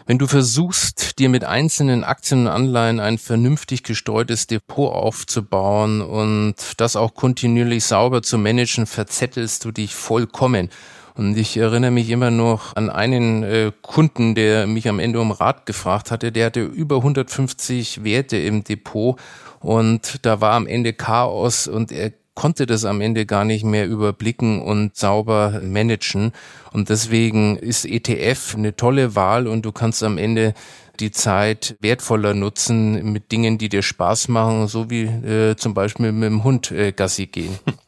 Wenn 0.07 0.19
du 0.19 0.27
versuchst, 0.27 1.19
dir 1.19 1.27
mit 1.27 1.43
einzelnen 1.43 2.05
Aktien 2.05 2.43
und 2.43 2.47
Anleihen 2.47 3.01
ein 3.01 3.17
vernünftig 3.17 3.83
gestreutes 3.83 4.47
Depot 4.47 4.89
aufzubauen 4.93 6.01
und 6.01 6.55
das 6.77 6.95
auch 6.95 7.13
kontinuierlich 7.13 7.83
sauber 7.83 8.21
zu 8.21 8.37
managen, 8.37 8.85
verzettelst 8.85 9.65
du 9.65 9.73
dich 9.73 9.93
vollkommen. 9.93 10.69
Und 11.15 11.37
ich 11.37 11.57
erinnere 11.57 11.91
mich 11.91 12.09
immer 12.09 12.31
noch 12.31 12.73
an 12.77 12.89
einen 12.89 13.43
äh, 13.43 13.73
Kunden, 13.81 14.33
der 14.33 14.65
mich 14.65 14.87
am 14.87 14.99
Ende 14.99 15.19
um 15.19 15.31
Rat 15.31 15.65
gefragt 15.65 16.09
hatte. 16.09 16.31
Der 16.31 16.45
hatte 16.45 16.61
über 16.61 16.97
150 16.97 18.05
Werte 18.05 18.37
im 18.37 18.63
Depot 18.63 19.19
und 19.59 20.19
da 20.25 20.39
war 20.39 20.53
am 20.53 20.67
Ende 20.67 20.93
Chaos 20.93 21.67
und 21.67 21.91
er 21.91 22.13
konnte 22.37 22.67
das 22.67 22.85
am 22.85 23.01
Ende 23.01 23.25
gar 23.25 23.45
nicht 23.45 23.65
mehr 23.65 23.87
überblicken 23.87 24.61
und 24.61 24.95
sauber 24.95 25.59
managen. 25.63 26.33
Und 26.71 26.89
deswegen 26.89 27.57
ist 27.57 27.83
ETF 27.83 28.53
eine 28.55 28.75
tolle 28.75 29.15
Wahl 29.15 29.47
und 29.47 29.65
du 29.65 29.71
kannst 29.71 30.03
am 30.03 30.19
Ende 30.19 30.53
die 30.99 31.09
Zeit 31.09 31.75
wertvoller 31.81 32.35
nutzen 32.35 33.11
mit 33.11 33.31
Dingen, 33.31 33.57
die 33.57 33.69
dir 33.69 33.81
Spaß 33.81 34.27
machen, 34.27 34.67
so 34.67 34.91
wie 34.91 35.05
äh, 35.05 35.55
zum 35.55 35.73
Beispiel 35.73 36.11
mit 36.11 36.29
dem 36.29 36.43
Hund 36.43 36.71
äh, 36.71 36.91
Gassi 36.91 37.25
gehen. 37.25 37.57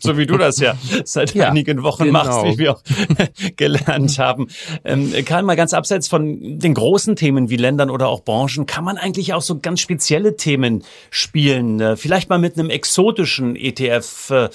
so 0.00 0.16
wie 0.16 0.26
du 0.26 0.36
das 0.36 0.58
ja 0.58 0.76
seit 1.04 1.34
ja, 1.34 1.48
einigen 1.48 1.82
Wochen 1.82 2.04
genau. 2.04 2.24
machst, 2.24 2.44
wie 2.44 2.58
wir 2.58 2.72
auch 2.72 2.82
gelernt 3.56 4.18
haben. 4.18 4.48
Ähm, 4.84 5.12
Karl, 5.24 5.42
mal 5.42 5.56
ganz 5.56 5.74
abseits 5.74 6.08
von 6.08 6.58
den 6.58 6.74
großen 6.74 7.16
Themen 7.16 7.50
wie 7.50 7.56
Ländern 7.56 7.90
oder 7.90 8.08
auch 8.08 8.22
Branchen, 8.24 8.66
kann 8.66 8.84
man 8.84 8.98
eigentlich 8.98 9.34
auch 9.34 9.42
so 9.42 9.58
ganz 9.58 9.80
spezielle 9.80 10.36
Themen 10.36 10.84
spielen? 11.10 11.80
Äh, 11.80 11.96
vielleicht 11.96 12.28
mal 12.28 12.38
mit 12.38 12.58
einem 12.58 12.70
exotischen 12.70 13.56
ETF. 13.56 14.30
Äh, 14.30 14.48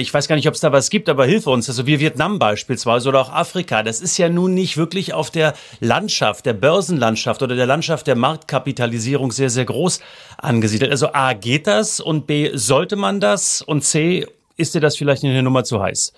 ich 0.00 0.14
weiß 0.14 0.28
gar 0.28 0.36
nicht, 0.36 0.46
ob 0.46 0.54
es 0.54 0.60
da 0.60 0.70
was 0.70 0.90
gibt, 0.90 1.08
aber 1.08 1.26
hilf 1.26 1.48
uns. 1.48 1.68
Also 1.68 1.88
wie 1.88 1.98
Vietnam 1.98 2.38
beispielsweise 2.38 3.08
oder 3.08 3.20
auch 3.20 3.32
Afrika. 3.32 3.82
Das 3.82 4.00
ist 4.00 4.16
ja 4.16 4.28
nun 4.28 4.54
nicht 4.54 4.76
wirklich 4.76 5.12
auf 5.12 5.32
der 5.32 5.54
Landschaft, 5.80 6.46
der 6.46 6.52
Börsenlandschaft 6.52 7.42
oder 7.42 7.56
der 7.56 7.66
Landschaft 7.66 8.06
der 8.06 8.14
Marktkapitalisierung 8.14 9.32
sehr, 9.32 9.50
sehr 9.50 9.64
groß 9.64 9.98
angesiedelt. 10.36 10.92
Also 10.92 11.12
A, 11.14 11.32
geht 11.32 11.66
das? 11.66 11.98
Und 11.98 12.28
B, 12.28 12.52
sollte 12.54 12.94
man 12.94 13.18
das? 13.18 13.60
Und 13.60 13.82
C, 13.82 14.24
ist 14.58 14.74
dir 14.74 14.80
das 14.80 14.96
vielleicht 14.96 15.24
eine 15.24 15.42
Nummer 15.42 15.64
zu 15.64 15.80
heiß? 15.80 16.12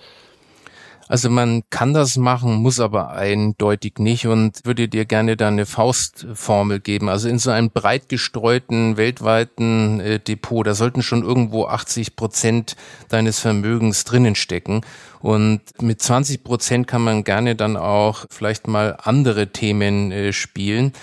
Also 1.11 1.29
man 1.29 1.63
kann 1.69 1.93
das 1.93 2.15
machen, 2.15 2.55
muss 2.55 2.79
aber 2.79 3.11
eindeutig 3.11 3.95
nicht 3.99 4.27
und 4.27 4.61
würde 4.63 4.87
dir 4.87 5.03
gerne 5.03 5.35
da 5.35 5.49
eine 5.49 5.65
Faustformel 5.65 6.79
geben. 6.79 7.09
Also 7.09 7.27
in 7.27 7.37
so 7.37 7.51
einem 7.51 7.69
breit 7.69 8.07
gestreuten 8.07 8.95
weltweiten 8.95 9.99
äh, 9.99 10.19
Depot, 10.19 10.65
da 10.65 10.73
sollten 10.73 11.01
schon 11.01 11.23
irgendwo 11.23 11.65
80 11.65 12.15
Prozent 12.15 12.77
deines 13.09 13.39
Vermögens 13.39 14.05
drinnen 14.05 14.35
stecken. 14.35 14.85
Und 15.19 15.59
mit 15.81 16.01
20 16.01 16.45
Prozent 16.45 16.87
kann 16.87 17.03
man 17.03 17.25
gerne 17.25 17.57
dann 17.57 17.75
auch 17.75 18.25
vielleicht 18.29 18.69
mal 18.69 18.97
andere 19.03 19.47
Themen 19.47 20.13
äh, 20.13 20.31
spielen. 20.31 20.93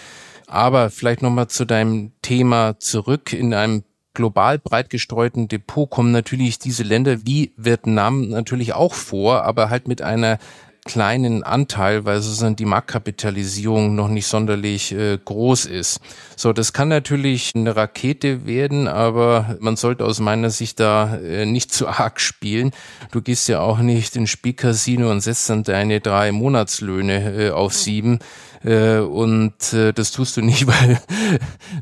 Aber 0.47 0.89
vielleicht 0.89 1.21
nochmal 1.21 1.49
zu 1.49 1.67
deinem 1.67 2.13
Thema 2.23 2.81
zurück. 2.81 3.35
In 3.35 3.53
einem 3.53 3.85
global 4.19 4.59
breit 4.59 4.91
gestreuten 4.91 5.47
Depot 5.47 5.89
kommen 5.89 6.11
natürlich 6.11 6.59
diese 6.59 6.83
Länder 6.83 7.25
wie 7.25 7.53
Vietnam 7.57 8.31
natürlich 8.31 8.73
auch 8.73 8.93
vor, 8.93 9.45
aber 9.45 9.71
halt 9.71 9.87
mit 9.87 10.03
einer 10.03 10.41
kleinen 10.85 11.45
Anteil, 11.45 12.05
weil 12.05 12.21
sozusagen 12.21 12.57
die 12.57 12.65
Marktkapitalisierung 12.65 13.95
noch 13.95 14.09
nicht 14.09 14.27
sonderlich 14.27 14.91
äh, 14.91 15.19
groß 15.25 15.67
ist. 15.67 16.01
So, 16.35 16.53
das 16.53 16.73
kann 16.73 16.89
natürlich 16.89 17.53
eine 17.55 17.77
Rakete 17.77 18.45
werden, 18.45 18.89
aber 18.89 19.57
man 19.61 19.77
sollte 19.77 20.05
aus 20.05 20.19
meiner 20.19 20.51
Sicht 20.51 20.81
da 20.81 21.17
äh, 21.19 21.47
nicht 21.47 21.73
zu 21.73 21.87
arg 21.87 22.21
spielen. 22.21 22.73
Du 23.13 23.23
gehst 23.23 23.49
ja 23.49 23.61
auch 23.61 23.79
nicht 23.79 24.17
ins 24.17 24.31
Spielcasino 24.31 25.11
und 25.11 25.21
setzt 25.21 25.49
dann 25.49 25.63
deine 25.63 26.01
drei 26.01 26.33
Monatslöhne 26.33 27.49
äh, 27.49 27.51
auf 27.51 27.73
sieben. 27.73 28.19
Äh, 28.65 28.99
und 28.99 29.73
äh, 29.73 29.93
das 29.93 30.13
tust 30.13 30.37
du 30.37 30.43
nicht, 30.43 30.67
weil 30.67 31.01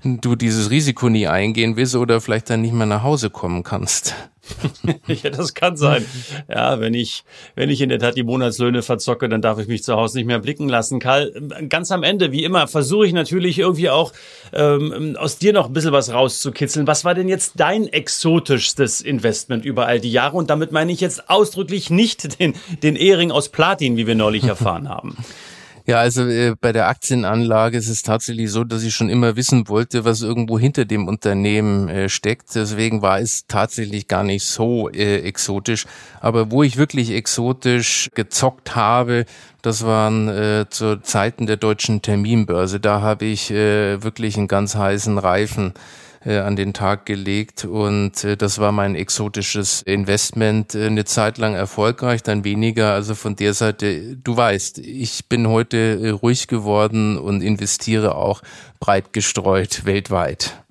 du 0.02 0.36
dieses 0.36 0.70
Risiko 0.70 1.08
nie 1.08 1.26
eingehen 1.26 1.76
willst 1.76 1.96
oder 1.96 2.20
vielleicht 2.20 2.50
dann 2.50 2.62
nicht 2.62 2.74
mehr 2.74 2.86
nach 2.86 3.02
Hause 3.02 3.30
kommen 3.30 3.62
kannst. 3.62 4.14
ja, 5.06 5.30
das 5.30 5.54
kann 5.54 5.76
sein. 5.76 6.04
Ja, 6.48 6.80
wenn 6.80 6.94
ich, 6.94 7.24
wenn 7.54 7.70
ich 7.70 7.80
in 7.80 7.88
der 7.88 7.98
Tat 7.98 8.16
die 8.16 8.22
Monatslöhne 8.22 8.82
verzocke, 8.82 9.28
dann 9.28 9.42
darf 9.42 9.58
ich 9.58 9.66
mich 9.66 9.82
zu 9.82 9.96
Hause 9.96 10.18
nicht 10.18 10.26
mehr 10.26 10.38
blicken 10.38 10.68
lassen. 10.68 11.00
Karl, 11.00 11.32
ganz 11.68 11.90
am 11.90 12.02
Ende, 12.02 12.32
wie 12.32 12.44
immer, 12.44 12.68
versuche 12.68 13.06
ich 13.06 13.12
natürlich 13.12 13.58
irgendwie 13.58 13.90
auch 13.90 14.12
ähm, 14.52 15.16
aus 15.18 15.38
dir 15.38 15.52
noch 15.52 15.66
ein 15.66 15.72
bisschen 15.72 15.92
was 15.92 16.12
rauszukitzeln. 16.12 16.86
Was 16.86 17.04
war 17.04 17.14
denn 17.14 17.28
jetzt 17.28 17.54
dein 17.56 17.88
exotischstes 17.88 19.00
Investment 19.00 19.64
über 19.64 19.86
all 19.86 20.00
die 20.00 20.12
Jahre? 20.12 20.36
Und 20.36 20.50
damit 20.50 20.72
meine 20.72 20.92
ich 20.92 21.00
jetzt 21.00 21.28
ausdrücklich 21.28 21.90
nicht 21.90 22.38
den, 22.38 22.54
den 22.82 22.96
Ehring 22.96 23.30
aus 23.30 23.48
Platin, 23.48 23.96
wie 23.96 24.06
wir 24.06 24.14
neulich 24.14 24.44
erfahren 24.44 24.88
haben. 24.88 25.16
Ja, 25.88 25.98
also 25.98 26.26
äh, 26.26 26.56
bei 26.60 26.72
der 26.72 26.88
Aktienanlage 26.88 27.78
ist 27.78 27.88
es 27.88 28.02
tatsächlich 28.02 28.50
so, 28.50 28.64
dass 28.64 28.82
ich 28.82 28.92
schon 28.92 29.08
immer 29.08 29.36
wissen 29.36 29.68
wollte, 29.68 30.04
was 30.04 30.20
irgendwo 30.20 30.58
hinter 30.58 30.84
dem 30.84 31.06
Unternehmen 31.06 31.88
äh, 31.88 32.08
steckt. 32.08 32.52
Deswegen 32.56 33.02
war 33.02 33.20
es 33.20 33.46
tatsächlich 33.46 34.08
gar 34.08 34.24
nicht 34.24 34.44
so 34.44 34.90
äh, 34.90 35.20
exotisch. 35.20 35.86
Aber 36.20 36.50
wo 36.50 36.64
ich 36.64 36.76
wirklich 36.76 37.12
exotisch 37.12 38.10
gezockt 38.16 38.74
habe, 38.74 39.26
das 39.62 39.84
waren 39.84 40.28
äh, 40.28 40.66
zu 40.68 41.00
Zeiten 41.02 41.46
der 41.46 41.56
deutschen 41.56 42.02
Terminbörse. 42.02 42.80
Da 42.80 43.00
habe 43.00 43.26
ich 43.26 43.52
äh, 43.52 44.02
wirklich 44.02 44.36
einen 44.36 44.48
ganz 44.48 44.74
heißen 44.74 45.18
Reifen 45.18 45.72
äh, 46.24 46.38
an 46.38 46.56
den 46.56 46.72
Tag 46.72 47.06
gelegt 47.06 47.64
und 47.64 48.24
äh, 48.24 48.36
das 48.36 48.58
war 48.58 48.72
mein 48.72 48.94
exotisches 48.94 49.82
Investment 49.82 50.74
äh, 50.74 50.86
eine 50.86 51.04
Zeit 51.04 51.38
lang 51.38 51.54
erfolgreich, 51.54 52.22
dann 52.22 52.44
weniger. 52.44 52.92
Also 52.92 53.14
von 53.14 53.36
der 53.36 53.54
Seite, 53.54 54.16
du 54.16 54.36
weißt, 54.36 54.78
ich 54.78 55.28
bin 55.28 55.48
heute 55.48 56.12
ruhig 56.12 56.48
geworden 56.48 57.18
und 57.18 57.42
investiere 57.42 58.14
auch 58.14 58.42
breit 58.80 59.12
gestreut 59.12 59.84
weltweit. 59.84 60.65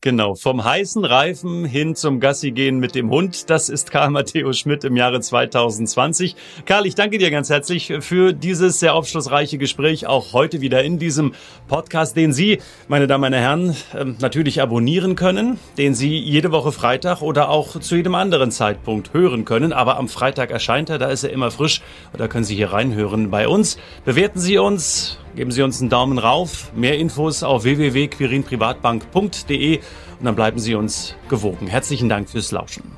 Genau, 0.00 0.34
vom 0.34 0.64
heißen 0.64 1.04
Reifen 1.04 1.64
hin 1.64 1.94
zum 1.94 2.20
Gassi 2.20 2.50
gehen 2.50 2.78
mit 2.78 2.94
dem 2.94 3.10
Hund. 3.10 3.48
Das 3.50 3.68
ist 3.68 3.90
Karl 3.90 4.10
Matthäus 4.10 4.58
Schmidt 4.58 4.84
im 4.84 4.96
Jahre 4.96 5.20
2020. 5.20 6.36
Karl, 6.66 6.86
ich 6.86 6.94
danke 6.94 7.18
dir 7.18 7.30
ganz 7.30 7.50
herzlich 7.50 7.92
für 8.00 8.32
dieses 8.32 8.80
sehr 8.80 8.94
aufschlussreiche 8.94 9.58
Gespräch, 9.58 10.06
auch 10.06 10.32
heute 10.32 10.60
wieder 10.60 10.82
in 10.82 10.98
diesem 10.98 11.32
Podcast, 11.68 12.16
den 12.16 12.32
Sie, 12.32 12.58
meine 12.88 13.06
Damen 13.06 13.32
und 13.32 13.38
Herren, 13.38 13.76
ähm, 13.96 14.16
natürlich 14.20 14.60
abonnieren 14.60 15.16
können, 15.16 15.58
den 15.78 15.94
Sie 15.94 16.18
jede 16.18 16.52
Woche 16.52 16.72
Freitag 16.72 17.22
oder 17.22 17.48
auch 17.48 17.80
zu 17.80 17.96
jedem 17.96 18.14
anderen 18.14 18.50
Zeitpunkt 18.50 19.12
hören 19.14 19.44
können. 19.44 19.72
Aber 19.72 19.96
am 19.96 20.08
Freitag 20.08 20.50
erscheint 20.50 20.90
er, 20.90 20.98
da 20.98 21.08
ist 21.08 21.24
er 21.24 21.30
immer 21.30 21.50
frisch 21.50 21.80
da 22.16 22.28
können 22.28 22.44
Sie 22.44 22.54
hier 22.54 22.72
reinhören 22.72 23.30
bei 23.30 23.48
uns. 23.48 23.76
Bewerten 24.04 24.38
Sie 24.38 24.58
uns, 24.58 25.18
Geben 25.36 25.50
Sie 25.50 25.62
uns 25.62 25.80
einen 25.80 25.90
Daumen 25.90 26.18
rauf. 26.18 26.70
Mehr 26.74 26.98
Infos 26.98 27.42
auf 27.42 27.64
www.quirinprivatbank.de 27.64 29.80
und 30.18 30.24
dann 30.24 30.36
bleiben 30.36 30.58
Sie 30.58 30.74
uns 30.74 31.14
gewogen. 31.28 31.66
Herzlichen 31.66 32.08
Dank 32.08 32.30
fürs 32.30 32.52
Lauschen. 32.52 32.92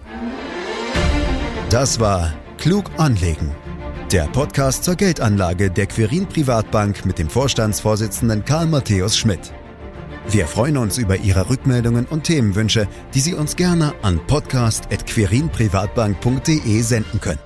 Das 1.71 1.99
war 1.99 2.33
Klug 2.59 2.91
anlegen. 2.99 3.51
Der 4.13 4.27
Podcast 4.27 4.85
zur 4.85 4.95
Geldanlage 4.95 5.69
der 5.71 5.87
Quirin 5.87 6.27
Privatbank 6.27 7.05
mit 7.05 7.19
dem 7.19 7.29
Vorstandsvorsitzenden 7.29 8.45
Karl 8.45 8.67
Matthäus 8.67 9.17
Schmidt. 9.17 9.53
Wir 10.29 10.47
freuen 10.47 10.77
uns 10.77 10.99
über 10.99 11.17
Ihre 11.17 11.51
Rückmeldungen 11.51 12.07
und 12.07 12.23
Themenwünsche, 12.25 12.87
die 13.15 13.21
Sie 13.21 13.35
uns 13.35 13.55
gerne 13.57 13.95
an 14.03 14.21
podcast.quirinprivatbank.de 14.27 16.83
senden 16.83 17.21
können. 17.21 17.46